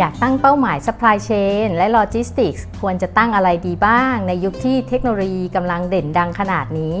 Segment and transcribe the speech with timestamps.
[0.00, 7.00] อยากตั้งเป้าหมาย supply chain และ logistics ควรจะตั้งอะไรดีบ้าง ในยุคที่เทคโนโลยีกำลังเด่นดังขนาดนี้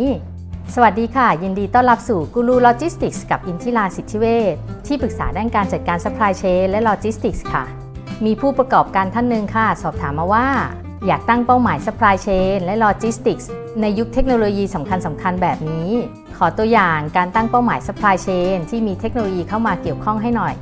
[0.74, 4.54] สวัสดีค่ะ ยินดีต้อนรับสู่กูรู Logistics กับอินทิราสิทธิเวช
[4.86, 7.64] ที่ปรึกษาด้านการจัดการ supply chain และ logistics ค่ะ
[8.24, 10.48] มีผู้ประกอบการท่านหนึ่งค่ะ สอบถามมาว่า
[11.06, 13.46] อยากตั้งเป้าหมาย supply chain และ logistics
[13.80, 15.88] ในยุคเทคโนโลยีสำคัญสำคัญแบบนี้
[16.36, 20.54] ขอตัวอย่างการตั้งเป้าหมาย supply chain ที่มีเทคโนโลยีเข้ามาเกี่ยวข้องให้หน่อย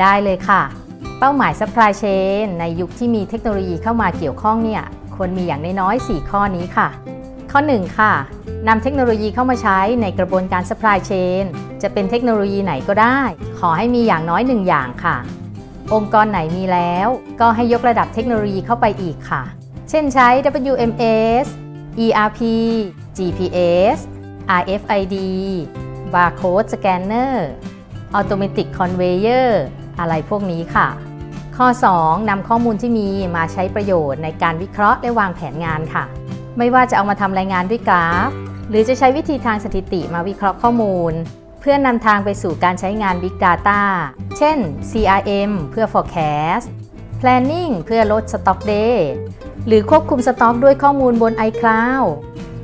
[0.00, 0.87] ได้เลยค่ะ
[1.18, 4.82] เป้าหมาย supply chain ในยุคที่มีเทคโนโลยีเข้ามาเกี่ยวข้องเนี่ย
[5.14, 6.88] ควรมีอย่างน้อยๆ 4 ข้อนี้ค่ะ
[7.50, 8.12] ข้อ 1 ค่ะ
[8.68, 11.42] นำเทคโนโลยีเข้ามาใช้ในกระบวนการ supply chain
[11.82, 13.20] จะเป็นเทคโนโลยีไหนก็ได้
[13.58, 15.16] ขอให้มีอย่างน้อย1อย่างค่ะ
[15.94, 17.08] องค์กรไหนมีแล้ว
[17.40, 19.42] ก็ให้ยกระดับเทคโนโลยีเข้าไปอีกค่ะ
[19.90, 20.28] เช่นใช้
[20.72, 21.46] WMS
[22.04, 22.40] ERP
[23.16, 23.98] GPS
[24.60, 25.16] RFID
[26.14, 27.34] Barcode Scanner
[28.18, 29.50] Automatic Conveyor
[30.00, 30.88] อะไรพวกนี้ค่ะ
[31.62, 31.70] ข้อ
[32.00, 32.30] 2.
[32.30, 36.04] นำข้อมูลที่มีมาใช้ประโยชน์ในการวิเคราะห์และวางแผนงานค่ะ
[36.58, 38.30] ไม่ว่าจะเอามาทำรายงานด้วยกราฟ
[38.68, 41.12] หรือจะใช้วิธีทางสถิติมาวิเคราะห์ข้อมูล
[41.60, 43.80] เพื่อนนำทางไปสู่การใช้งาน Big Data
[44.38, 44.58] เช่น
[44.90, 46.66] CRM เพื่อ forecast
[47.20, 48.96] planning เพื่อลด stock day
[49.66, 52.06] หรือควบคุมสต็อกด้วยข้อมูลบน iCloud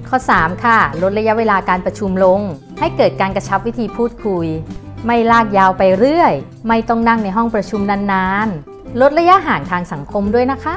[0.09, 2.41] ข้อ 3 ค่ะ ลดระยะเวลาการประชุมลง
[2.78, 4.47] ให้เกิดการกระชับวิธีพูดคุย
[5.06, 6.33] ไม่ลากยาวไปเรื่อย
[6.69, 7.81] ไม่ต้องนั่งในห้องประชุม
[8.12, 10.75] นานๆ ลดระยะห่างทางสังคมด้วยนะคะ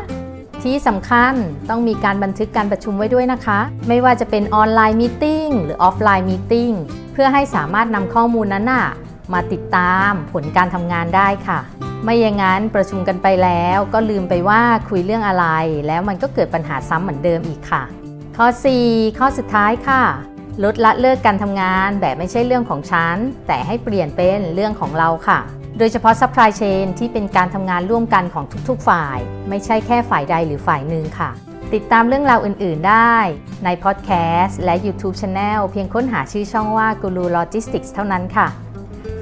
[0.64, 1.34] ที่สำคัญ
[1.70, 6.72] ต้องมีการบันทึกการประชุมไว้ด้วยนะคะ ไม่ว่าจะเป็น online meeting หรือ offline meeting
[7.14, 8.86] เพื่อให้สามารถนำข้อมูลนั้นน่ะ
[9.34, 11.60] มาติดตามผลการทำงานได้ค่ะ
[12.04, 15.46] ไม่อย่างนั้นประชุมกันไปแล้วก็ลืมไปว่าคุยเรื่องอะไร
[15.88, 17.84] แล้วมันก็เกิดปัญหาซ้ำเหมือนเดิมอีกค่ะ
[18.38, 18.48] ข้อ
[18.84, 20.04] 4 ข้อสุดท้ายค่ะ
[20.64, 25.40] ลดละเลิกการทำงานแบบไม่ใช่เรื่องของฉัน แต่ให้เปลี่ยนเป็นเรื่องของเราค่ะ
[25.78, 29.18] โดยเฉพาะ supply chain ที่เป็นการทำงานร่วมกันของทุกๆ ฝ่าย
[29.50, 31.30] ไม่ใช่แค่ฝ่ายใดหรือฝ่ายหนึ่งค่ะ
[31.74, 33.16] ติดตามเรื่องราวอื่น ๆ ได้
[33.66, 34.12] ในพอดแค
[34.42, 38.48] สต์และ YouTube Channel เพียงค้นหาชื่อช่องว่า Guru Logistics เท่านั้นค่ะ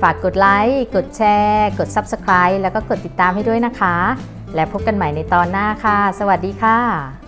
[0.01, 3.95] ฝากกดไลค์ กดแชร์ กด Subscribe แล้วก็กดติดตามให้ด้วยนะคะ
[4.55, 7.24] และพบกันใหม่ในตอนหน้าค่ะ สวัสดีค่ะ